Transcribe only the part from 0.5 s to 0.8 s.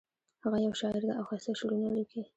یو